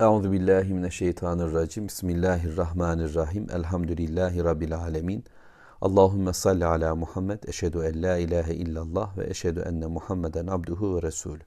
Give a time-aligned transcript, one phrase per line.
[0.00, 1.88] Euzu billahi mineşşeytanirracim.
[1.88, 3.46] Bismillahirrahmanirrahim.
[3.50, 5.24] Elhamdülillahi rabbil alamin.
[5.80, 7.42] Allahumme salli ala Muhammed.
[7.42, 11.42] Eşhedü en la ilahe illallah ve eşhedü enne Muhammeden abduhu ve resulü.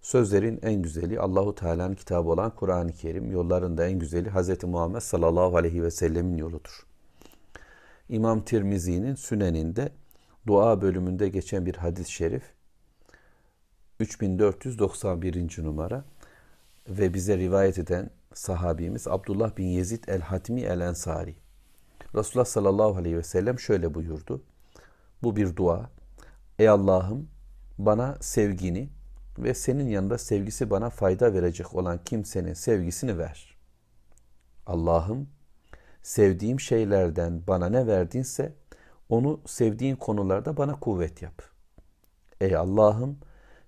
[0.00, 3.30] Sözlerin en güzeli Allahu Teala'nın kitabı olan Kur'an-ı Kerim.
[3.30, 4.64] Yollarında en güzeli Hz.
[4.64, 6.86] Muhammed sallallahu aleyhi ve sellemin yoludur.
[8.08, 9.92] İmam Tirmizi'nin Sünen'inde
[10.46, 12.42] dua bölümünde geçen bir hadis-i şerif
[14.00, 15.64] 3491.
[15.64, 16.04] numara
[16.88, 21.34] ve bize rivayet eden sahabimiz Abdullah bin Yezid el-Hatmi el-Ensari.
[22.14, 24.42] Resulullah sallallahu aleyhi ve sellem şöyle buyurdu.
[25.22, 25.90] Bu bir dua.
[26.58, 27.28] Ey Allah'ım
[27.78, 28.88] bana sevgini
[29.38, 33.58] ve senin yanında sevgisi bana fayda verecek olan kimsenin sevgisini ver.
[34.66, 35.28] Allah'ım
[36.02, 38.52] sevdiğim şeylerden bana ne verdinse
[39.08, 41.42] onu sevdiğin konularda bana kuvvet yap.
[42.40, 43.18] Ey Allah'ım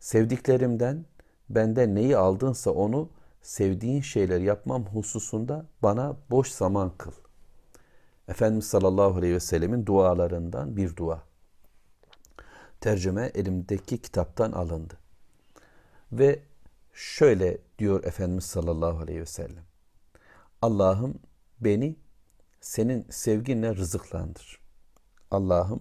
[0.00, 1.04] sevdiklerimden
[1.50, 3.10] benden neyi aldınsa onu
[3.48, 7.12] sevdiğin şeyler yapmam hususunda bana boş zaman kıl.
[8.28, 11.22] Efendimiz sallallahu aleyhi ve sellemin dualarından bir dua.
[12.80, 14.98] Tercüme elimdeki kitaptan alındı.
[16.12, 16.42] Ve
[16.92, 19.64] şöyle diyor Efendimiz sallallahu aleyhi ve sellem.
[20.62, 21.18] Allah'ım
[21.60, 21.96] beni
[22.60, 24.60] senin sevginle rızıklandır.
[25.30, 25.80] Allah'ım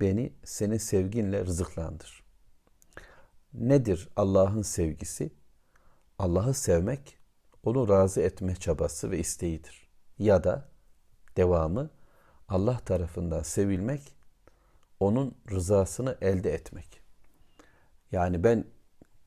[0.00, 2.24] beni senin sevginle rızıklandır.
[3.54, 5.30] Nedir Allah'ın sevgisi?
[6.18, 7.18] Allah'ı sevmek,
[7.62, 9.88] onu razı etme çabası ve isteğidir.
[10.18, 10.68] Ya da
[11.36, 11.90] devamı
[12.48, 14.14] Allah tarafından sevilmek,
[15.00, 17.00] onun rızasını elde etmek.
[18.12, 18.64] Yani ben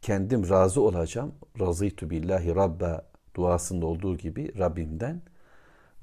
[0.01, 1.35] kendim razı olacağım.
[1.59, 5.21] Razıytu billahi rabba duasında olduğu gibi Rabbimden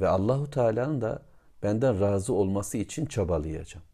[0.01, 1.23] ve Allahu Teala'nın da
[1.63, 3.87] benden razı olması için çabalayacağım.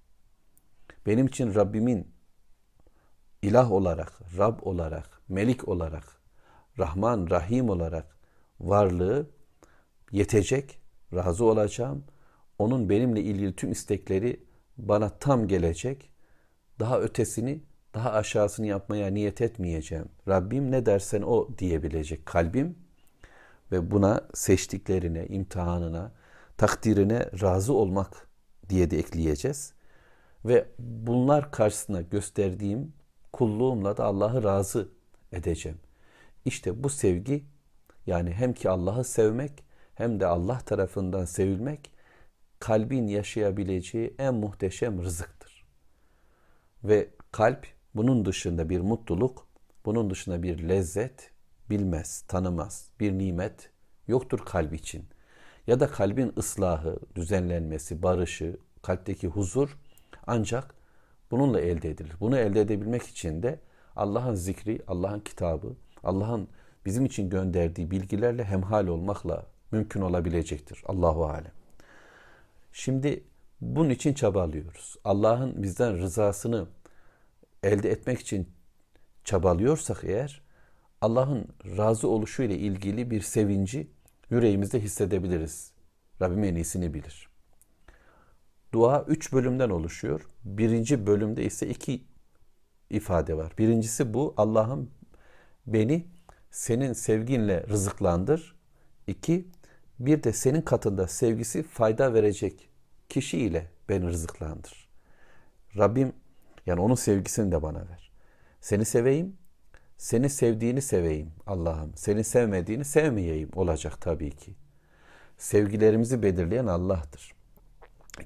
[1.06, 2.14] Benim için Rabbimin
[3.42, 6.19] ilah olarak, Rab olarak, Melik olarak,
[6.80, 8.16] Rahman, Rahim olarak
[8.60, 9.26] varlığı
[10.12, 10.80] yetecek,
[11.14, 12.04] razı olacağım.
[12.58, 14.40] Onun benimle ilgili tüm istekleri
[14.78, 16.10] bana tam gelecek.
[16.78, 17.60] Daha ötesini,
[17.94, 20.08] daha aşağısını yapmaya niyet etmeyeceğim.
[20.28, 22.78] Rabbim ne dersen o diyebilecek kalbim
[23.72, 26.12] ve buna seçtiklerine, imtihanına,
[26.56, 28.28] takdirine razı olmak
[28.68, 29.72] diye de ekleyeceğiz.
[30.44, 32.92] Ve bunlar karşısında gösterdiğim
[33.32, 34.88] kulluğumla da Allah'ı razı
[35.32, 35.78] edeceğim.
[36.44, 37.44] İşte bu sevgi
[38.06, 39.64] yani hem ki Allah'ı sevmek
[39.94, 41.90] hem de Allah tarafından sevilmek
[42.58, 45.66] kalbin yaşayabileceği en muhteşem rızıktır.
[46.84, 49.46] Ve kalp bunun dışında bir mutluluk,
[49.84, 51.30] bunun dışında bir lezzet
[51.70, 52.90] bilmez, tanımaz.
[53.00, 53.70] Bir nimet
[54.08, 55.04] yoktur kalp için.
[55.66, 59.78] Ya da kalbin ıslahı, düzenlenmesi, barışı, kalpteki huzur
[60.26, 60.74] ancak
[61.30, 62.12] bununla elde edilir.
[62.20, 63.60] Bunu elde edebilmek için de
[63.96, 66.48] Allah'ın zikri, Allah'ın kitabı, Allah'ın
[66.86, 70.82] bizim için gönderdiği bilgilerle hemhal olmakla mümkün olabilecektir.
[70.86, 71.52] Allahu alem.
[72.72, 73.24] Şimdi
[73.60, 74.96] bunun için çabalıyoruz.
[75.04, 76.66] Allah'ın bizden rızasını
[77.62, 78.48] elde etmek için
[79.24, 80.42] çabalıyorsak eğer
[81.00, 83.90] Allah'ın razı oluşu ile ilgili bir sevinci
[84.30, 85.72] yüreğimizde hissedebiliriz.
[86.22, 87.28] Rabbim en iyisini bilir.
[88.72, 90.28] Dua üç bölümden oluşuyor.
[90.44, 92.04] Birinci bölümde ise iki
[92.90, 93.52] ifade var.
[93.58, 94.90] Birincisi bu Allah'ım
[95.72, 96.06] beni
[96.50, 98.56] senin sevginle rızıklandır.
[99.06, 99.48] İki,
[99.98, 102.68] bir de senin katında sevgisi fayda verecek
[103.08, 104.88] kişiyle beni rızıklandır.
[105.76, 106.12] Rabbim
[106.66, 108.10] yani onun sevgisini de bana ver.
[108.60, 109.36] Seni seveyim,
[109.98, 111.92] seni sevdiğini seveyim Allah'ım.
[111.96, 114.54] Seni sevmediğini sevmeyeyim olacak tabii ki.
[115.38, 117.34] Sevgilerimizi belirleyen Allah'tır.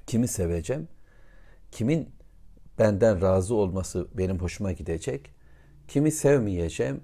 [0.07, 0.87] Kimi seveceğim?
[1.71, 2.09] Kimin
[2.79, 5.35] benden razı olması benim hoşuma gidecek?
[5.87, 7.01] Kimi sevmeyeceğim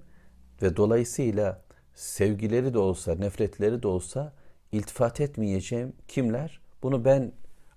[0.62, 1.62] ve dolayısıyla
[1.94, 4.34] sevgileri de olsa, nefretleri de olsa
[4.72, 6.62] iltifat etmeyeceğim kimler?
[6.84, 7.32] Bunu ben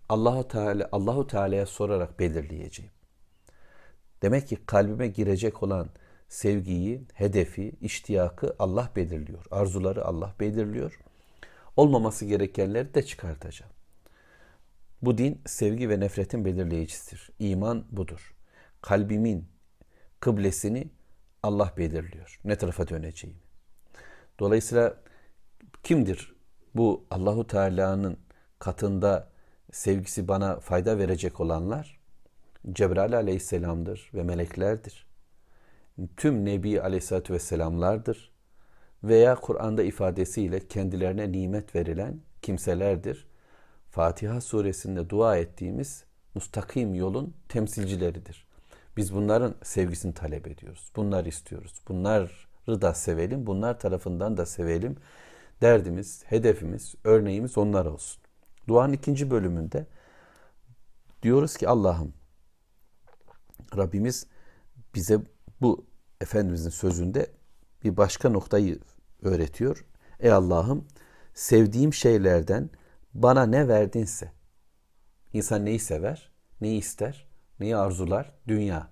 [0.09, 2.91] Allahu Teala Allahu Teala'ya sorarak belirleyeceğim.
[4.23, 5.89] Demek ki kalbime girecek olan
[6.29, 9.45] sevgiyi, hedefi, iştiyakı Allah belirliyor.
[9.51, 11.01] Arzuları Allah belirliyor.
[11.77, 13.73] Olmaması gerekenleri de çıkartacağım.
[15.03, 17.31] Bu din sevgi ve nefretin belirleyicisidir.
[17.39, 18.35] İman budur.
[18.83, 19.49] Kalbimin
[20.21, 20.89] kıblesini
[21.45, 22.41] Allah belirliyor.
[22.45, 23.41] Ne tarafa döneceğimi.
[24.39, 24.97] Dolayısıyla
[25.83, 26.35] kimdir
[26.75, 28.19] bu Allahu Teala'nın
[28.59, 29.29] katında
[29.73, 32.01] sevgisi bana fayda verecek olanlar?
[32.73, 35.07] Cebrail aleyhisselamdır ve meleklerdir.
[36.17, 38.33] Tüm Nebi aleyhissalatü vesselamlardır.
[39.03, 43.27] Veya Kur'an'da ifadesiyle kendilerine nimet verilen kimselerdir.
[43.91, 46.05] Fatiha suresinde dua ettiğimiz
[46.35, 48.44] mustakim yolun temsilcileridir.
[48.97, 50.93] Biz bunların sevgisini talep ediyoruz.
[50.97, 51.83] Bunlar istiyoruz.
[51.89, 54.97] Bunlar da sevelim, bunlar tarafından da sevelim.
[55.61, 58.23] Derdimiz, hedefimiz, örneğimiz onlar olsun.
[58.69, 59.87] Duanın ikinci bölümünde
[61.23, 62.15] diyoruz ki Allah'ım
[63.77, 64.27] Rabbimiz
[64.95, 65.21] bize
[65.61, 65.87] bu
[66.21, 67.27] Efendimizin sözünde
[67.85, 68.79] bir başka noktayı
[69.23, 69.85] öğretiyor.
[70.21, 70.89] Ey Allah'ım
[71.35, 72.71] sevdiğim şeylerden
[73.15, 74.33] bana ne verdinse
[75.33, 76.31] insan neyi sever,
[76.61, 77.29] neyi ister,
[77.61, 78.33] neyi arzular?
[78.49, 78.89] Dünya.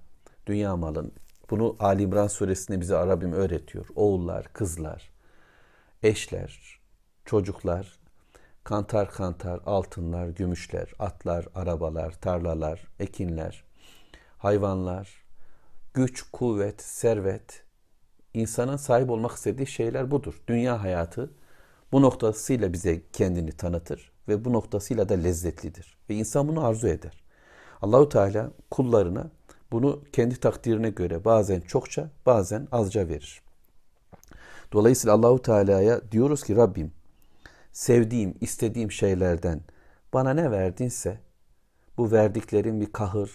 [0.47, 1.13] Dünya malın.
[1.51, 3.87] Bunu Ali İmran suresinde bize Rabbim öğretiyor.
[3.95, 5.11] Oğullar, kızlar,
[6.03, 6.81] eşler,
[7.25, 7.99] çocuklar,
[8.65, 13.65] kantar kantar altınlar, gümüşler, atlar, arabalar, tarlalar, ekinler,
[14.39, 15.25] hayvanlar,
[15.95, 17.65] güç, kuvvet, servet,
[18.35, 20.43] insanın sahip olmak istediği şeyler budur.
[20.49, 21.31] Dünya hayatı
[21.93, 25.99] bu noktasıyla bize kendini tanıtır ve bu noktasıyla da lezzetlidir.
[26.11, 27.22] Ve insan bunu arzu eder.
[27.83, 29.31] Allahu Teala kullarına
[29.73, 33.43] bunu kendi takdirine göre bazen çokça, bazen azca verir.
[34.73, 36.93] Dolayısıyla Allahu Teala'ya diyoruz ki Rabbim
[37.73, 39.61] sevdiğim, istediğim şeylerden
[40.15, 41.21] bana ne verdinse
[41.97, 43.31] bu verdiklerim bir kahır,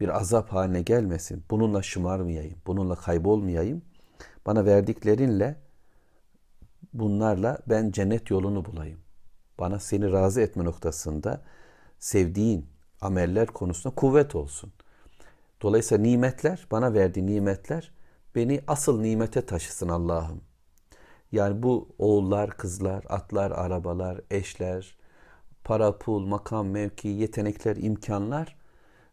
[0.00, 1.44] bir azap haline gelmesin.
[1.50, 3.82] Bununla şımarmayayım, bununla kaybolmayayım.
[4.46, 5.56] Bana verdiklerinle
[6.92, 8.98] bunlarla ben cennet yolunu bulayım.
[9.58, 11.42] Bana seni razı etme noktasında
[11.98, 14.72] sevdiğin ameller konusunda kuvvet olsun.
[15.62, 17.92] Dolayısıyla nimetler, bana verdiği nimetler
[18.34, 20.40] beni asıl nimete taşısın Allah'ım.
[21.32, 24.96] Yani bu oğullar, kızlar, atlar, arabalar, eşler,
[25.64, 28.56] para, pul, makam, mevki, yetenekler, imkanlar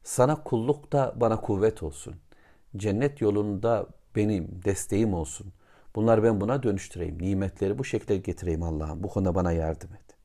[0.03, 2.15] sana kullukta bana kuvvet olsun.
[2.77, 5.53] Cennet yolunda benim desteğim olsun.
[5.95, 7.21] Bunlar ben buna dönüştüreyim.
[7.21, 9.03] Nimetleri bu şekilde getireyim Allah'ım.
[9.03, 10.15] Bu konuda bana yardım et.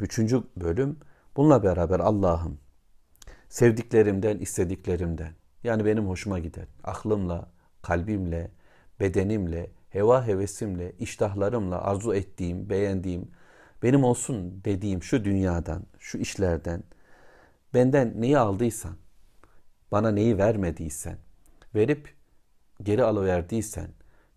[0.00, 0.96] Üçüncü bölüm
[1.36, 2.58] bununla beraber Allah'ım
[3.48, 5.32] sevdiklerimden, istediklerimden
[5.64, 7.50] yani benim hoşuma giden aklımla,
[7.82, 8.50] kalbimle,
[9.00, 13.30] bedenimle, heva hevesimle, iştahlarımla arzu ettiğim, beğendiğim,
[13.82, 16.82] benim olsun dediğim şu dünyadan, şu işlerden,
[17.74, 18.96] benden neyi aldıysan,
[19.92, 21.18] bana neyi vermediysen,
[21.74, 22.14] verip
[22.82, 23.88] geri alıverdiysen,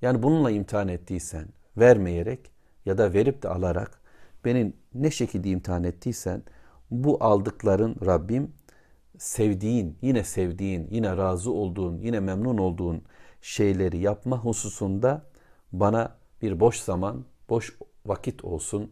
[0.01, 1.47] yani bununla imtihan ettiysen,
[1.77, 2.51] vermeyerek
[2.85, 4.01] ya da verip de alarak
[4.45, 6.43] beni ne şekilde imtihan ettiysen,
[6.91, 8.53] bu aldıkların Rabbim
[9.17, 13.01] sevdiğin, yine sevdiğin, yine razı olduğun, yine memnun olduğun
[13.41, 15.25] şeyleri yapma hususunda
[15.71, 18.91] bana bir boş zaman, boş vakit olsun.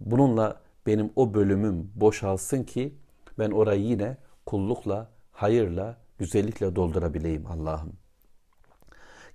[0.00, 2.94] Bununla benim o bölümüm boşalsın ki
[3.38, 4.16] ben orayı yine
[4.46, 7.92] kullukla, hayırla, güzellikle doldurabileyim Allah'ım.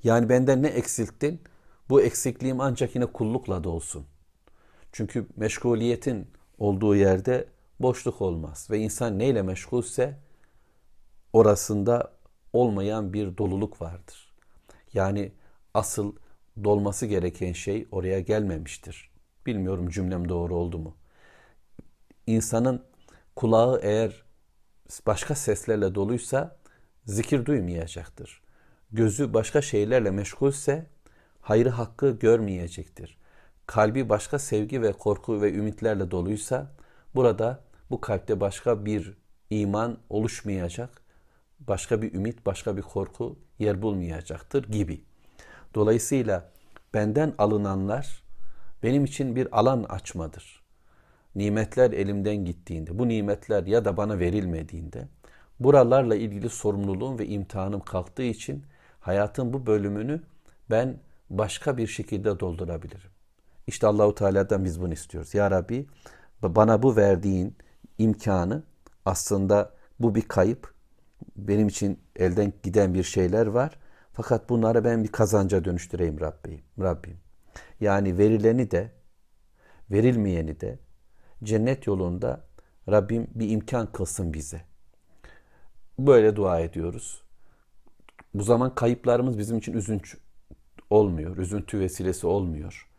[0.04, 1.42] Yani benden ne eksilttin?
[1.89, 4.06] Bu eksikliğim ancak yine kullukla da olsun.
[4.92, 7.48] Çünkü meşguliyetin olduğu yerde
[7.80, 10.20] boşluk olmaz ve insan neyle meşgulse
[11.34, 12.14] orasında
[12.54, 14.34] olmayan bir doluluk vardır.
[14.94, 15.31] Yani
[15.74, 16.16] asıl
[16.64, 19.12] dolması gereken şey oraya gelmemiştir.
[19.46, 20.98] Bilmiyorum cümlem doğru oldu mu?
[22.28, 22.86] İnsanın
[23.36, 24.24] kulağı eğer
[25.06, 26.58] başka seslerle doluysa
[27.06, 28.42] zikir duymayacaktır.
[28.92, 30.86] Gözü başka şeylerle meşgulse
[31.42, 33.18] hayrı hakkı görmeyecektir.
[33.68, 36.72] Kalbi başka sevgi ve korku ve ümitlerle doluysa
[37.15, 39.18] burada bu kalpte başka bir
[39.50, 41.01] iman oluşmayacak,
[41.60, 45.01] başka bir ümit, başka bir korku yer bulmayacaktır gibi.
[45.75, 46.51] Dolayısıyla
[46.94, 48.24] benden alınanlar
[48.84, 50.63] benim için bir alan açmadır.
[51.36, 55.08] Nimetler elimden gittiğinde, bu nimetler ya da bana verilmediğinde,
[55.60, 58.63] buralarla ilgili sorumluluğum ve imtihanım kalktığı için
[59.00, 60.22] hayatın bu bölümünü
[60.70, 63.10] ben başka bir şekilde doldurabilirim.
[63.67, 65.34] İşte Allahu Teala'dan biz bunu istiyoruz.
[65.34, 65.86] Ya Rabbi
[66.43, 67.55] bana bu verdiğin
[67.97, 68.63] imkanı
[69.05, 70.73] aslında bu bir kayıp.
[71.35, 73.79] Benim için elden giden bir şeyler var.
[74.13, 76.62] Fakat bunları ben bir kazanca dönüştüreyim Rabbim.
[76.79, 77.17] Rabbim.
[77.79, 78.91] Yani verileni de
[79.91, 80.79] verilmeyeni de
[81.43, 82.41] cennet yolunda
[82.89, 84.62] Rabbim bir imkan kılsın bize.
[86.00, 87.23] Böyle dua ediyoruz.
[88.33, 90.17] Bu zaman kayıplarımız bizim için üzüntü
[90.89, 92.89] olmuyor, üzüntü vesilesi olmuyor.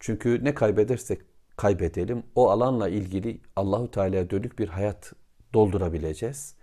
[0.00, 1.20] Çünkü ne kaybedersek
[1.56, 5.12] kaybedelim o alanla ilgili Allahu Teala'ya dönük bir hayat
[5.54, 6.54] doldurabileceğiz.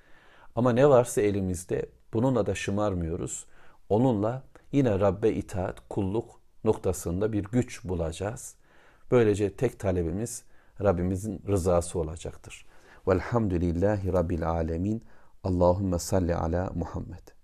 [0.55, 3.45] Ama ne varsa elimizde bununla da şımarmıyoruz.
[3.89, 8.55] Onunla yine Rabbe itaat, kulluk noktasında bir güç bulacağız.
[9.11, 10.43] Böylece tek talebimiz
[10.81, 12.65] Rabbimizin rızası olacaktır.
[13.07, 15.03] Velhamdülillahi Rabbil alemin.
[15.43, 17.42] Allahümme salli ala Muhammed.